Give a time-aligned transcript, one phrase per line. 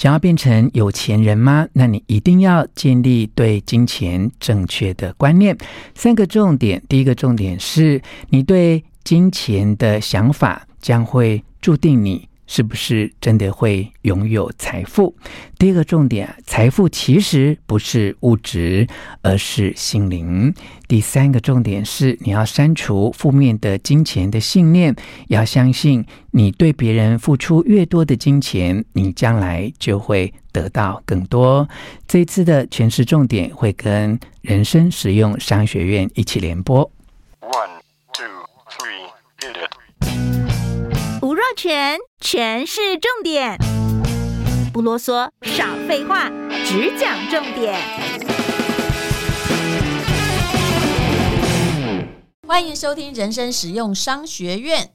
[0.00, 1.68] 想要变成有钱人吗？
[1.74, 5.54] 那你一定要建立对金钱正确的观念。
[5.94, 8.00] 三个重点，第一个重点是
[8.30, 12.29] 你对金钱的想法将会注定你。
[12.50, 15.14] 是不是真的会拥有财富？
[15.56, 18.88] 第一个重点，财富其实不是物质，
[19.22, 20.52] 而是心灵。
[20.88, 24.96] 第三个重点是，你要删除负面的金钱的信念，
[25.28, 31.68] 要相信，你对别人付出越多的金钱，你将来就会得到更多。
[32.08, 36.90] 这一次的诠释重点会跟人生实用商学院一起联播。
[37.42, 37.79] One,
[41.56, 43.58] 权，全是重点，
[44.72, 46.30] 不啰嗦，少废话，
[46.64, 47.78] 只讲重点。
[52.46, 54.92] 欢迎收听人生实用商学院，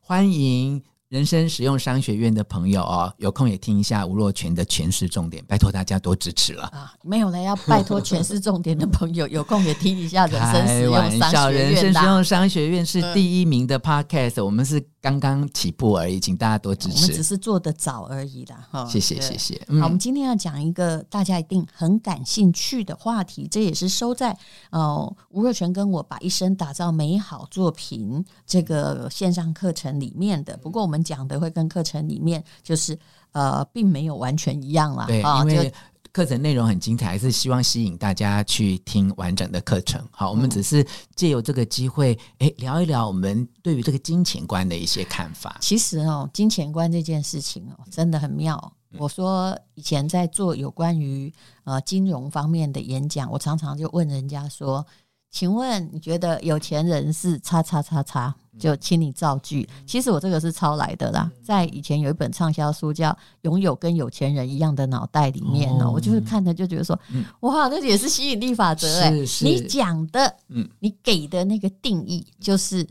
[0.00, 0.82] 欢迎。
[1.10, 6.92] 人生实用商学院的朋友哦，有空也听一下吴若权的全是重点，拜托大家多支持了啊！
[7.04, 11.70] 没有了，要拜托全是重点的朋友，有空也听一下人生实用商学院。
[11.70, 14.84] 人生实用商学院是第一名的 podcast，、嗯、我们是。
[15.04, 16.94] 刚刚起步而已，请大家多支持。
[16.94, 18.86] 我们只是做的早而已啦，哈。
[18.86, 19.54] 谢谢，谢谢。
[19.78, 24.34] 好，我们今天要讲一个大家一定很感兴趣的话题，这也是收在
[24.70, 30.56] 呃吴若权跟我把一生打造美好作品这个线上课程里面的。
[30.56, 32.98] 不过我们讲的会跟课程里面就是
[33.32, 35.70] 呃并没有完全一样啦，对，因为。
[36.14, 40.00] 课程内容很精彩，还是希望吸引大家去听完整的课程。
[40.12, 45.56] 好，我们只是借由这个机会，哎，聊一聊我们对于这个金钱观的一些看法。
[45.60, 48.72] 其实哦，金钱观这件事情哦，真的很妙。
[48.96, 54.86] 我说以前在做有关于呃金融方面的演讲，我常常就问人家说。
[55.34, 58.32] 请问你觉得有钱人是叉叉叉叉？
[58.56, 59.68] 就请你造句。
[59.84, 63.10] 其实我这个是抄来的啦，在以前有一本畅销书叫
[63.40, 66.96] 《拥有跟有钱人一样的脑袋》里面呢，我就是看的就觉得说，
[67.40, 69.10] 哇，那也是吸引力法则哎！
[69.42, 70.36] 你讲的，
[70.78, 72.86] 你给的那个定义，就是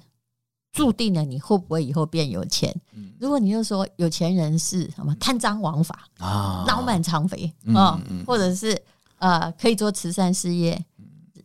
[0.74, 2.76] 注定了你会不会以后变有钱。
[3.22, 7.98] 如果你就说有钱人是什么贪赃枉法啊，脑满肠肥啊，
[8.28, 8.78] 或者是
[9.20, 10.84] 呃可以做慈善事业。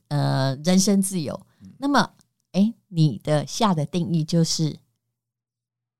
[0.08, 1.38] 呃，人身自由。
[1.78, 2.10] 那么，
[2.52, 4.78] 哎，你的下的定义就是，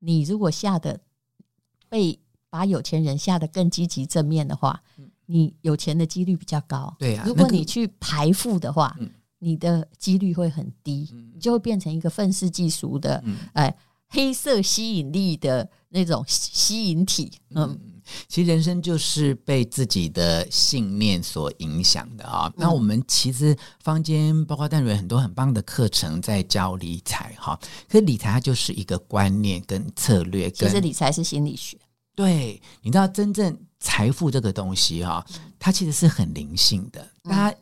[0.01, 1.01] 你如果下的
[1.89, 2.19] 被
[2.51, 4.83] 把有钱人下的更积极正面的话，
[5.27, 6.97] 你有钱的几率比较高。
[6.99, 8.97] 对啊，如果你去排富的话，
[9.39, 13.77] 你的几率会很低，你就会变成一个愤世嫉俗的，哎，
[14.09, 17.33] 黑色吸引力的那种吸引体。
[17.51, 17.79] 嗯。
[18.29, 22.53] 其实人生就是被自己的信念所影响的啊。
[22.57, 27.59] 那我们其实坊间包括淡如很多很棒的课程在教理财哈，
[27.89, 30.51] 可是理财它就是一个观念跟策略。
[30.51, 31.79] 其实理财是心理学。
[32.15, 35.25] 对，你知道真正财富这个东西哈，
[35.59, 37.07] 它其实是很灵性的。
[37.23, 37.57] 大家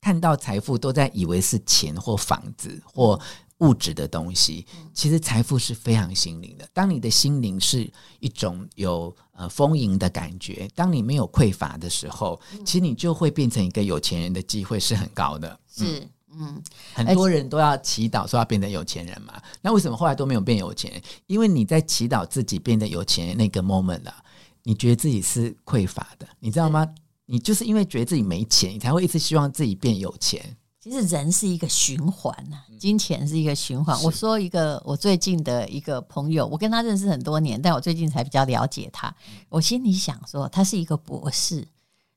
[0.00, 3.20] 看到财富都在以为是钱或房子或。
[3.60, 6.68] 物质的东西，其实财富是非常心灵的。
[6.72, 15.60] 当你的心灵是一种有呃丰盈的感觉，当你没有匮乏的时候，其实你就会变成一个有钱人的机会是很高的。
[15.70, 16.62] 是，嗯，
[16.94, 19.40] 很多人都要祈祷说要变成有钱人嘛。
[19.60, 21.02] 那为什么后来都没有变有钱人？
[21.26, 24.22] 因为你在祈祷自己变得有钱人那个 moment 啊，
[24.62, 26.86] 你觉得自己是匮乏的，你知道吗？
[27.26, 30.56] 你就是因为觉得自己没钱，你才会一直希望自己变有钱。
[30.82, 34.02] 其实人是一个循环呐，金钱是一个循环。
[34.02, 39.14] 我说一个我最近的一个朋友，我跟他认识很多年，但我最近才比较了解他。
[39.50, 41.68] 我心里想说，他是一个博士，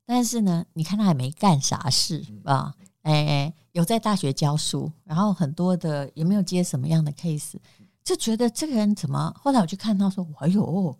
[0.05, 7.55] 但是呢，你看他也没干啥事啊，哎，有在大学教书，然后很多的也没有接什么样的 case，
[8.01, 9.35] 就觉得这个人怎么？
[9.37, 10.97] 后来我去看他说，哎呦，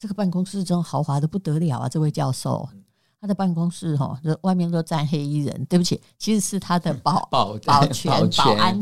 [0.00, 2.68] 这个办公室真豪华的不得了啊，这位教授。
[3.24, 5.64] 他的办公室哈，就外面都站黑衣人。
[5.64, 8.78] 对不起，其实是他的保保保全保安。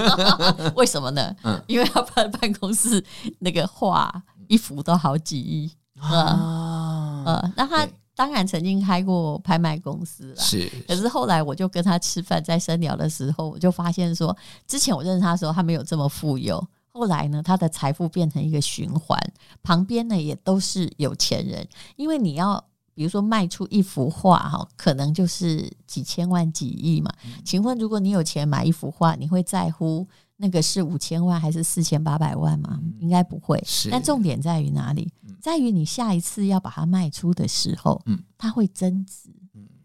[0.74, 1.36] 为什么呢？
[1.68, 3.04] 因为他办办公室
[3.40, 4.10] 那个画
[4.48, 7.24] 一幅都好几亿啊。
[7.26, 7.86] 呃，那他
[8.16, 10.36] 当然曾经开过拍卖公司了。
[10.36, 10.66] 是。
[10.88, 14.34] 可是后来我就跟他吃饭，在深聊的时候，我就发现说，
[14.66, 16.66] 之前我认识他的时候，他没有这么富有。
[16.88, 19.20] 后来呢，他的财富变成一个循环，
[19.62, 22.64] 旁边呢也都是有钱人，因为你要。
[22.94, 27.12] 比如说卖出一幅画哈，可能就是几千万、几亿嘛。
[27.44, 30.06] 请问，如果你有钱买一幅画，你会在乎
[30.36, 32.80] 那个是五千万还是四千八百万吗？
[32.98, 33.62] 应该不会。
[33.66, 33.90] 是。
[33.90, 35.12] 但重点在于哪里？
[35.40, 38.00] 在于你下一次要把它卖出的时候，
[38.38, 39.28] 它会增值。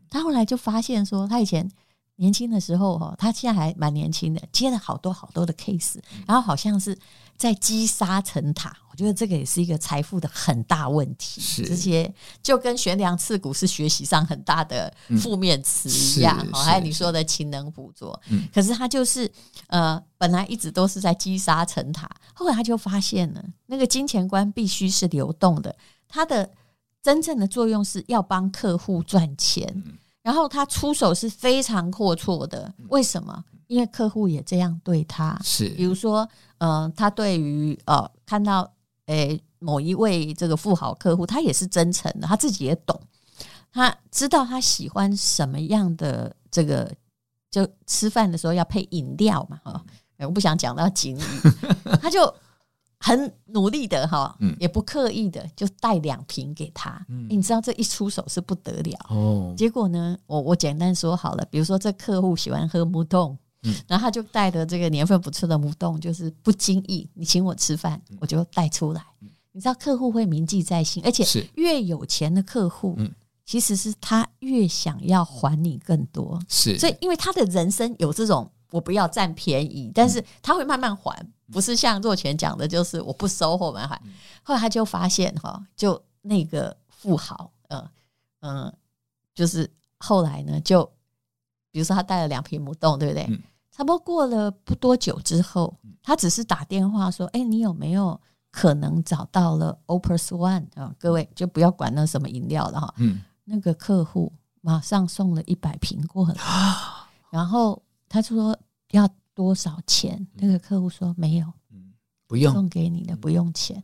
[0.09, 1.69] 他后来就发现说，他以前
[2.15, 6.97] 年轻的时候哈，他现在还蛮年轻的，接了好多好多的 case，然后好像是
[7.39, 8.75] 在积沙成塔。
[8.91, 11.39] 我觉得这个也是一个财富的很大问题。
[11.39, 12.13] 是这些
[12.43, 16.37] 就跟悬梁刺股是学习上很大的负面词一样。
[16.51, 18.21] 哦，还有你说的勤能补拙，
[18.53, 19.31] 可是他就是
[19.67, 25.73] 呃，本来一直都是在积沙成塔，后来他就发现了，那个金钱观必须是流动的，
[26.09, 26.49] 它的
[27.01, 29.83] 真正的作用是要帮客户赚钱。
[30.21, 33.45] 然后他出手是非常阔绰的，为什么？
[33.67, 35.39] 因为客户也这样对他。
[35.43, 38.71] 是，比如说，嗯、呃，他对于呃看到
[39.07, 43.01] 诶某一位这个富豪客户，他也是真诚的，他自己也懂，
[43.71, 46.93] 他知道他喜欢什么样的这个，
[47.51, 49.83] 就吃饭的时候要配饮料嘛，哈，
[50.19, 51.21] 我不想讲到警语，
[52.01, 52.33] 他就。
[53.01, 57.01] 很努力的哈，也不刻意的就带两瓶给他。
[57.07, 59.53] 嗯，你知道这一出手是不得了哦。
[59.57, 69.03] 结果呢，我我简单说好了，比如说这客户喜欢喝木洞，嗯，然后他就带的这个年份不错的木洞，就是不经意你请我吃饭，我就带出来。
[69.51, 71.25] 你知道客户会铭记在心，而且
[71.55, 73.11] 越有钱的客户，嗯，
[73.45, 76.39] 其实是他越想要还你更多。
[76.47, 78.49] 是，所以因为他的人生有这种。
[78.71, 83.99] 我不要占便宜，但是他会慢慢还，不是像若泉讲的，就是我不收后面还。
[84.43, 87.89] 后来他就发现哈，就那个富豪，嗯
[88.41, 88.73] 嗯，
[89.33, 89.67] 就是
[89.97, 90.87] 后来呢，就
[91.71, 93.25] 比如说他带了两瓶母冻，对不对？
[93.71, 98.19] 差不多过了不多久之后，他只是打电话说：“哎，你有没有
[98.51, 100.93] 可能找到了 Opus One 啊？
[100.99, 106.35] 各位就不要管那什么饮料了哈。”嗯，那个客户马上送了一百瓶过来，
[107.31, 107.81] 然后。
[108.11, 108.57] 他说
[108.89, 110.27] 要多少钱？
[110.33, 111.45] 那个客户说没有，
[112.25, 113.83] 不用送给你的，不用钱。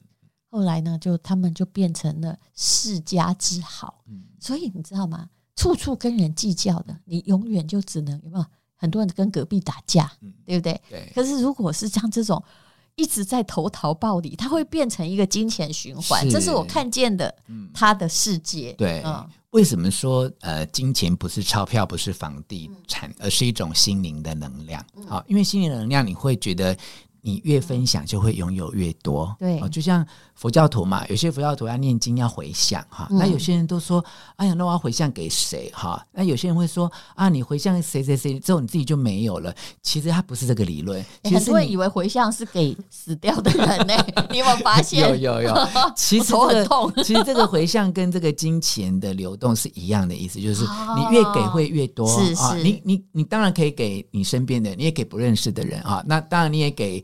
[0.50, 4.04] 后来呢，就他们就变成了世家之好。
[4.40, 5.30] 所以你知道吗？
[5.56, 8.46] 处处跟人计较的，你永远就只能有没有？
[8.78, 10.12] 很多人跟隔壁打架，
[10.46, 10.80] 对不对？
[10.90, 11.12] 对。
[11.16, 12.44] 可是如果是像这种
[12.96, 16.28] 一直在投桃报李，它会变成一个金钱循环。
[16.30, 18.74] 这是我看见的，嗯他的世界。
[18.74, 19.02] 对。
[19.52, 24.86] 为什么说呃，金钱不是钞票，不是房地产，而是一种心灵的能量？
[25.08, 26.78] 好，因为心灵的能量，你会觉得
[27.26, 29.36] 你越分享就会拥有越多。
[29.38, 30.06] 对，就像。
[30.36, 34.04] 佛教徒嘛，有些佛教徒要念经要回向哈，那有些人都说，
[34.36, 36.06] 哎呀，那我要回向给谁哈？
[36.12, 39.56] 那有些人会说啊，你回向谁谁谁之后，你自己就没有了。
[39.82, 43.94] 其实他不是这个理论，其实很多人以为回向是给死掉的人呢。
[44.30, 45.10] 你有没有发现？
[45.10, 46.92] 有有有， 其实头很痛。
[47.02, 50.66] 其实这个回向跟这个金钱的流动是一样的意思，就是
[50.98, 52.06] 你越给会越多。
[52.10, 56.04] 是是，你你你当然可以给你身边的，你也给不认识的人啊。
[56.06, 57.02] 那当然你也给。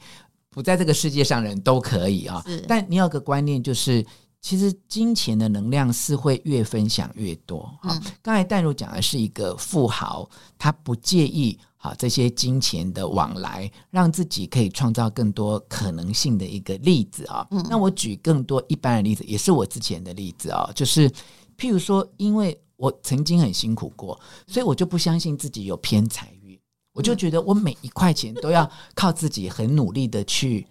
[0.51, 2.43] 不在这个世界上，人都可以啊。
[2.67, 4.05] 但你有个观念，就是
[4.41, 7.61] 其实金钱的能量是会越分享越多。
[7.81, 17.47] 啊，刚才淡如讲的是一个富豪，他不介意啊这些金钱的往来，让自己可以创造更多可能性的一个例子啊。
[17.69, 21.09] 那我举更多一般的例子，也是我之前的例子啊，就是
[21.57, 26.29] 譬如说，因为我曾经很辛苦过，所以我就不相信自己有偏财。
[26.93, 30.67] 我就觉得我每一块钱都要靠自己很努力的去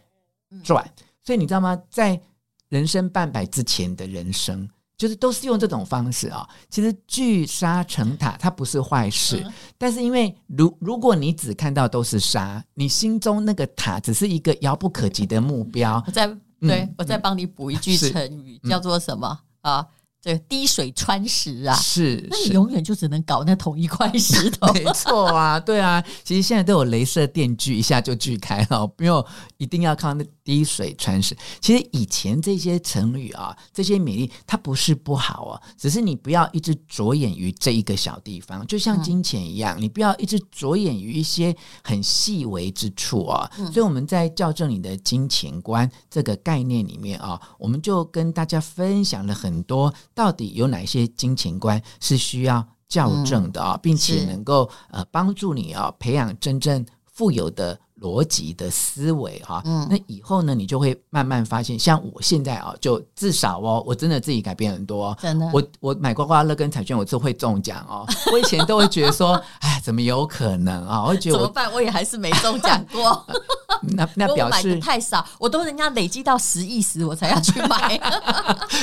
[0.62, 0.84] 赚，
[1.24, 1.80] 所以你知道吗？
[1.88, 2.20] 在
[2.68, 6.48] 人生半百之前的人生，就是都是用这种方式啊。
[6.68, 9.44] 其实聚沙成塔，它不是坏事，
[9.78, 16.02] 但是因为如如果你只看到都是沙，你心中那个塔只是一个遥不可及的目标。
[16.06, 16.26] 我再
[16.60, 19.86] 对我再帮你补一句成语，叫做什么啊？
[20.22, 24.70] 这滴水穿石啊，是，那你永远就只能搞那同一块石头。
[24.74, 29.24] 没错啊，对啊，其实现在都有镭射电锯，一下就锯开了，不用
[29.56, 31.36] 一定要靠那滴水穿石。
[31.60, 41.54] 其实以前这些成语啊，这些美丽，它不是不好啊，只是你不要一直着眼于这一个小地方，就像金钱一样，嗯、你不要一直着眼于一些
[41.84, 43.48] 很细微之处啊。
[43.58, 49.94] 嗯、所以我们在校正你的金钱观这个概念里面啊，我们就跟大家分享了很多。
[50.14, 68.06] 到底有哪些金钱观是需要校正的啊，并且能够呃帮助你啊培养真正富有的逻辑的思维哈，嗯，那以后呢，你就会慢慢发现，像我现在啊，就至少哦，我真的自己改变很多，真的，我我买刮刮乐跟彩券，我就会中奖哦。
[68.32, 71.02] 我以前都会觉得说， 哎，怎么有可能啊？
[71.04, 71.70] 我会觉得怎么办？
[71.72, 73.26] 我也还是没中奖过。
[73.96, 78.00] 那那表示太少，我都人家累积到十亿时，我才要去买。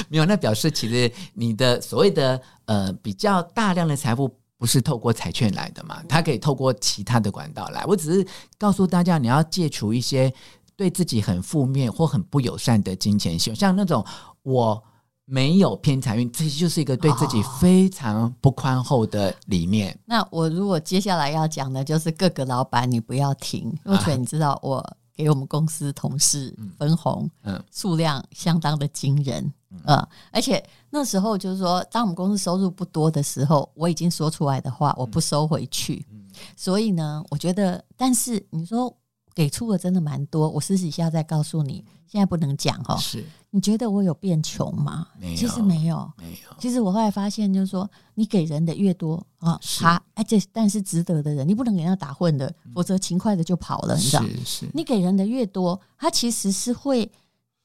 [0.09, 4.31] 没有，那表示其实你的所谓的呃比较大量的财富。
[4.58, 6.02] 不是透过彩券来的嘛？
[6.10, 7.86] 它可以透过其他的管道来。
[7.86, 10.34] 我只是告诉大家，你要戒除一些
[10.76, 14.04] 对自己很负面或很不友善的金钱习惯，像那种
[14.44, 14.84] 我
[15.26, 19.94] 没有偏财运，这就是一个对自己非常不宽厚的理念。
[19.94, 24.84] 哦、那我如果接下来要讲的，就是各个老板，你不要停，若权，你知道我
[25.16, 29.52] 给我们公司同事分红，嗯，数量相当的惊人，
[29.86, 36.05] 嗯，嗯，而且那时候就是说，当我们公司收入不多的时候，我已经说出来的话，我不收回去。
[36.12, 36.24] 嗯、
[36.55, 38.96] 所以呢，我觉得，但是你说
[39.34, 41.84] 给出的真的蛮多，我私底下再告诉你。
[42.10, 45.05] 现在不能讲哈，是你觉得我有变穷吗？
[45.36, 46.55] 其实没有，没有。
[46.57, 54.24] 其实我后来发现，就是说，你给人的越多啊，他哎，这但是值得的人，你不能给他打混的，否则勤快的就跑了，你知道？
[54.24, 54.69] 是是。
[54.74, 57.12] 你给人的越多，他其实是会。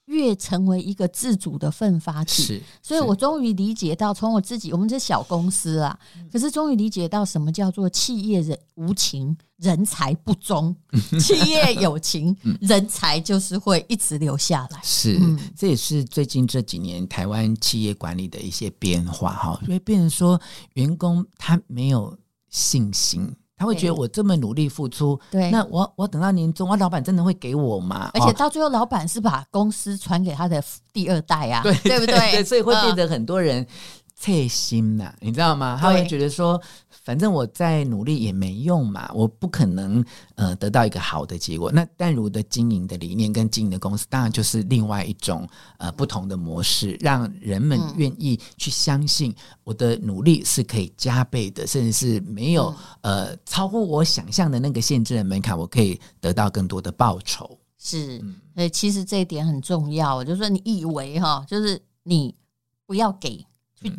[0.06, 5.98] 越成为一个自主的奋发体，是，所以我终于理解到，从我自己，我们这小公司啊，
[6.30, 10.74] 可是终于理解到什么叫做企业人无情，人才不忠；
[11.20, 14.80] 企业有情，人才就是会一直留下来。
[14.82, 15.20] 是，
[15.56, 20.40] 这也是最近这几年台湾企业管理的一些变化哈，因为变成说
[20.74, 22.18] 员工他没有
[22.50, 23.32] 信心。
[23.62, 28.10] 他会觉得我这么努力付出，对，那我我等到年终，我老板真的会给我吗？
[28.12, 30.60] 而且到最后，老板是把公司传给他的
[30.92, 32.18] 第二代啊，对，对不对？
[32.32, 33.64] 对，所以会变得很多人
[34.22, 35.76] 切心呐，你知道吗？
[35.80, 36.60] 他会觉得说。
[37.04, 40.04] 反正我再努力也没用嘛，我不可能
[40.36, 41.68] 呃得到一个好的结果。
[41.72, 45.44] 那淡如的经营的理念跟经营的公司，当然就是另外一种
[45.78, 57.58] 呃不同的模式，让人们愿意去相信我的努力是可以加倍的，甚至是没有呃超乎我想象的那个限制的门槛，我可以得到更多的报酬。
[57.78, 58.20] 是，
[58.54, 60.22] 所以其实这一点很重要。
[60.22, 62.32] 就是说，你以为哈，就是你
[62.86, 63.92] 不要给去。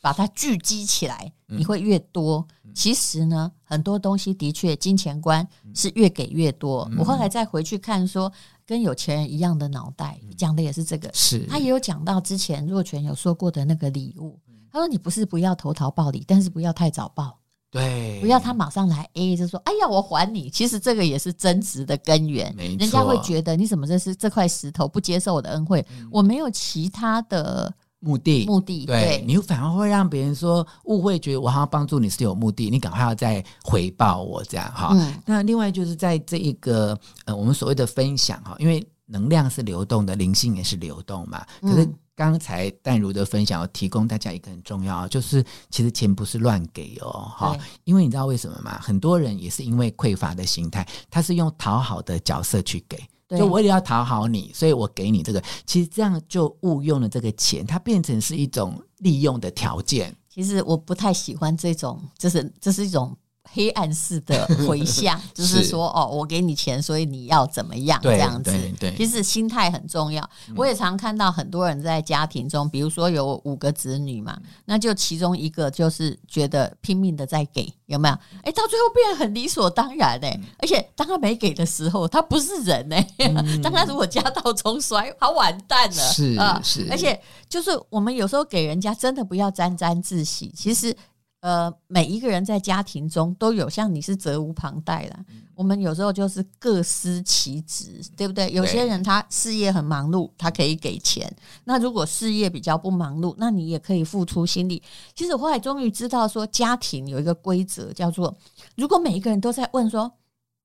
[0.00, 2.46] 嗯把它聚集起来，你会越多。
[2.64, 6.88] 嗯、其实呢，很多东西的确，金钱观是越给越多。
[6.90, 8.32] 嗯、我后来再回去看说，说
[8.66, 11.10] 跟有钱人一样的脑袋，讲的也是这个。
[11.12, 14.40] 是，他也有讲到之前若泉有说过的那个礼物。
[14.72, 17.36] 他说：“你不是不要投桃报李，但是不要太早报。
[17.70, 20.48] 对，不要他马上来 A，就说哎呀，我还你。
[20.48, 22.54] 其实这个也是争执的根源。
[22.56, 25.84] 人家会觉得你怎么这是这块石头不接受我的恩惠？
[25.90, 34.90] 嗯、我没有其他的。”目的，目的，对，对你反而会让别人说误会，觉得我好像帮助你是有目的，你赶快要再回报我这样哈。
[34.94, 41.44] 嗯、那另外就是在这一个呃，我们所谓的分享哈，因为能量是流动的，灵性也是流动嘛。
[41.60, 48.78] 可是刚才淡如的分享，要提供大家一个很重要，就是其实钱不是乱给哦，哈，因为你知道为什么吗？
[48.80, 52.98] 很多人也是因为匮乏的心态，他是用讨好的角色去给。
[53.38, 55.42] 就我也要讨好你，所以我给你这个。
[55.64, 60.14] 其实这样就误用了这个钱，它变成是一种利用的条件。
[60.28, 63.16] 其实我不太喜欢这种，就是这是一种。
[63.52, 68.50] 黑暗式的回向， 就是说，哦，我给你钱，所以你要怎么样这样子？
[68.50, 70.28] 对对，其实心态很重要。
[70.56, 78.14] 我也常看到很多人在家庭中，比如说有五个子女嘛，那就其中一个就是觉得拼命的在给，有没有？
[78.42, 80.40] 哎，到最后变得很理所当然哎。
[80.58, 83.06] 而且当他没给的时候，他不是人哎。
[83.62, 85.94] 当他如果家道中衰，他完蛋了。
[85.94, 86.86] 是啊，是。
[86.90, 90.52] 而且就是我们有时候给人家，真的不要沾沾自喜。
[90.56, 90.96] 其实。
[91.40, 95.24] 呃，每一个人在家庭中都有，像你是责无旁贷啦。
[95.30, 98.50] 嗯、我们有时候就是各司其职，对不对？
[98.52, 101.34] 有些人他事业很忙碌，他可以给钱。
[101.64, 104.82] 那如果事业比较不忙碌，那你也可以付出心力。
[105.14, 108.36] 其实我后来终于知道，说家庭有一个规则，叫做
[108.76, 110.12] 如果每一个人都在问说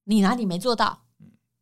[0.04, 0.98] 你哪里没做到，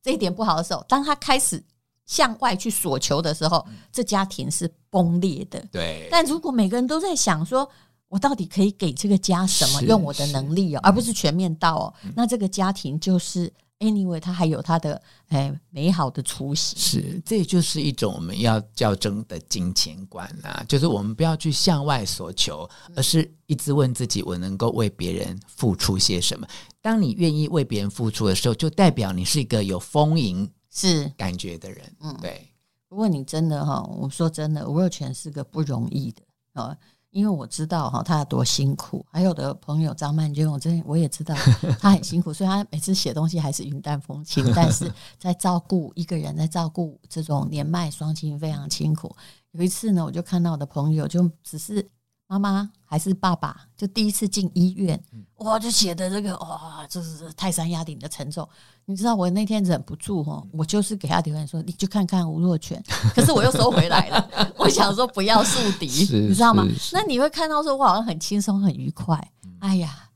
[0.02, 1.62] 这一点不好的时候，当他开始
[2.04, 5.64] 向外去索求的时候，这家庭是崩裂的。
[5.71, 6.09] 对。
[6.11, 7.71] 但如果每个人都在想说，
[8.14, 9.83] 我到底可以给这个家什么？
[9.83, 11.94] 用我的能力哦，而不是全面到哦。
[12.14, 16.78] 那这个家庭就是 anyway，它还有它的哎美好的雏形。
[16.78, 26.47] 是，这就是一种我们要较真的金钱观啊，就是我们不要去向外所求，而是一直问自己：我能够为别人付出些什么？
[26.80, 31.97] 当你愿意为别人付出的时候，就代表你是一个有丰盈是感觉的人。
[31.99, 32.49] 嗯，对。
[32.88, 36.76] 不过你真的哈，我说真的，吴若权是个不容易的啊。
[37.14, 39.06] 因为我知道哈，他有多辛苦。
[39.11, 41.35] 还有的朋友张曼娟，我真我也知道
[41.78, 44.44] 他很辛苦，所以他每次写东西还是云淡风轻。
[44.54, 49.14] 但是在照顾一个人，在照顾这种年迈双亲非常辛苦。
[49.52, 51.88] 有一次呢，我就看到我的朋友，就只是。
[52.26, 55.00] 妈妈还是爸爸，就第一次进医院，
[55.36, 58.48] 哇，就写的这个哇，这是泰山压顶的沉重。
[58.86, 62.82] 你知道我那天忍不住哦，我就是给他留言说，你去看看吴若权，
[63.14, 64.28] 可是我又收回来了。
[64.56, 66.64] 我想说不要树敌，你知道吗？
[66.92, 69.30] 那你会看到说我好像很轻松很愉快。
[69.60, 70.10] 哎呀，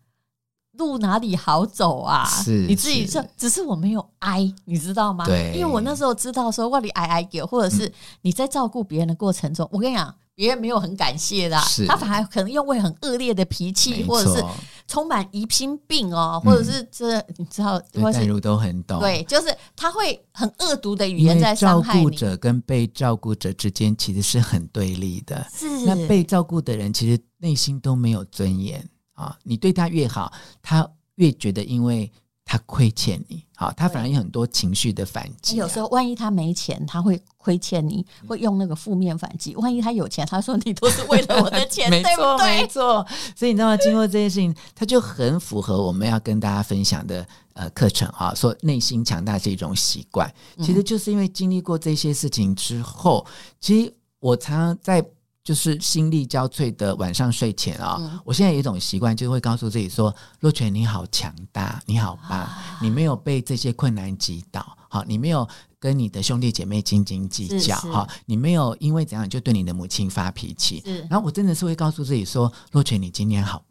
[0.72, 2.24] 路哪里好走啊？
[2.24, 5.26] 是你自己说，只是我没有挨，你知道吗？
[5.26, 10.14] 对，因为我那时候知道说，哇你挨挨给，或者是你在照顾别人的过程中，我跟你讲。
[10.38, 14.44] 别人没有很感谢的、他反而可能又会很恶劣的脾气，或者是
[14.86, 22.04] 充满疑心病哦，或者是这、嗯、你知道，或淡如都很懂，对，就是他会很恶毒的语言在伤害你。
[22.04, 25.84] 照顾者跟被照顾者之间其实是很对立的，是。
[25.84, 32.08] 那被照顾的人其实内心都没有尊严啊，你对他越好，他越觉得因为。
[32.50, 35.58] 他亏欠你，好，他反而有很多情绪的反击、啊。
[35.58, 39.54] 有时候，万一他没钱，他会亏欠你，会用那个负面反击。
[39.56, 42.62] 万一他有钱，他说你都是为了我的钱， 没错，对不对？
[42.62, 43.06] 没错。
[43.36, 43.76] 所以你知道吗？
[43.76, 48.34] 经过这件事情，他就很符合我们要跟大家分享的呃课程哈。
[48.34, 53.26] 说内心强大是一种习惯，其实就是因为经历过这些事情之后，
[53.60, 55.04] 其实我常常在。
[55.48, 70.82] 就是心力交瘁的晚上睡前啊、哦，嗯、我现在有一种习惯，就会告诉自己说：“若泉，你好强大，你好棒，啊、你没有被这些困难击倒，好，你没有跟你的兄弟姐妹斤斤计较，好，你没有因为怎样就对你的母亲发脾气。
[70.84, 73.64] 是然后我真的是会告诉自己说：若泉，你今天好。”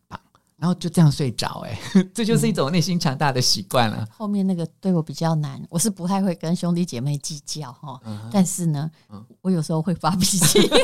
[0.58, 1.80] 然后就这样睡着，哎，
[2.14, 4.06] 这就是一种内心强大的习惯了。
[4.12, 8.00] 后面那个对我比较难，我是不太会跟兄弟姐妹计较哈，
[8.32, 8.90] 但是呢，
[9.42, 10.70] 我有时候会发脾气。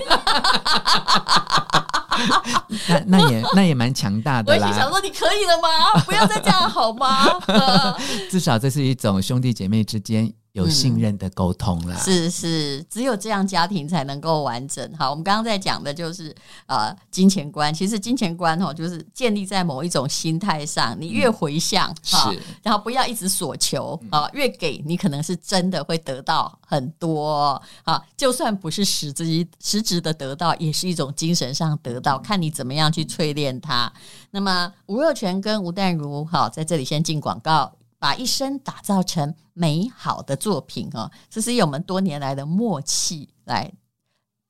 [2.88, 4.68] 那那也那也蛮强大的啦。
[4.68, 6.02] 我想说，你可以了吗？
[6.06, 7.40] 不要再这样好吗？
[8.30, 10.32] 至少这是一种兄弟姐妹之间。
[10.54, 14.88] 有信任的沟通啦、嗯，是是，只有这样家庭才能够完整。
[14.96, 16.34] 好，我们刚刚在讲的就是
[16.68, 20.96] 呃金钱观，其实金钱观哦，就是建立在某一种心态上。
[21.00, 28.00] 你越回向哈，嗯、然后不要一直索求啊，越给你可能是真的会得到很多啊。
[28.16, 32.20] 就算不是实质实质的得到，也是一种精神上得到。
[32.20, 33.92] 看你怎么样去淬炼它。
[34.30, 37.74] 那么吴若权跟吴淡如，好，在这里先进广告。
[38.04, 43.72] 把一生打造成美好的作品哦，这是用我们多年来的默契来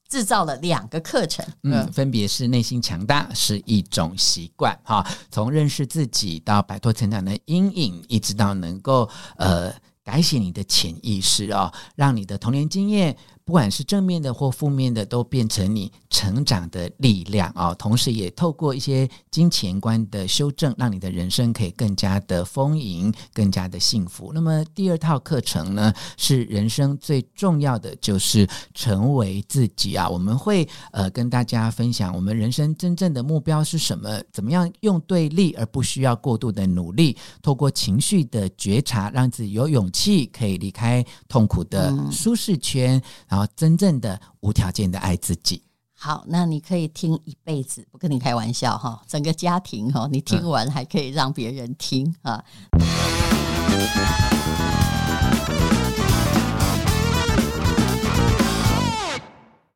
[0.09, 9.07] 制造了两个课程，嗯，分别是内心强大是一种习惯哈，从认识自己到摆脱成长的阴影，一直到能够
[9.37, 9.71] 呃
[10.03, 13.15] 改写你的潜意识哦，让你的童年经验。
[13.45, 17.75] 不管是正面的或负面的，都变成你成长的力量啊、哦！
[17.77, 24.31] 同时，也透过一些金钱观的修正，让你的人生可以更加的丰盈，更加的幸福。
[24.33, 30.07] 那么，第二套课程呢，是人生最重要的，就是成为自己啊！
[30.07, 34.21] 我们会呃跟大家分享，我们人生真正的目标是什么？
[34.31, 37.17] 怎么样用对力，而不需要过度的努力？
[37.41, 42.97] 透过情绪的觉察，让自己有勇气可以离开痛苦的舒适圈。
[43.27, 45.63] 嗯然后，真正的无条件的爱自己。
[45.97, 49.01] 好，那你可以听一辈子，不跟你开玩笑哈。
[49.09, 52.45] 整个家庭哈，你听完还可以让别人听啊。
[52.73, 54.42] 嗯